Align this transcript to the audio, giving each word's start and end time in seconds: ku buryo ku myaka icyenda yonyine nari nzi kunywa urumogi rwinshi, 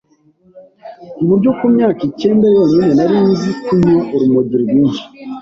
ku 1.13 1.21
buryo 1.27 1.49
ku 1.57 1.65
myaka 1.75 2.01
icyenda 2.09 2.45
yonyine 2.55 2.89
nari 2.97 3.17
nzi 3.29 3.49
kunywa 3.63 4.01
urumogi 4.13 4.53
rwinshi, 4.63 5.03